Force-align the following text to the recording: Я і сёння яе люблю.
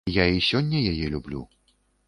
Я 0.13 0.23
і 0.37 0.39
сёння 0.49 0.81
яе 0.93 1.11
люблю. 1.17 1.41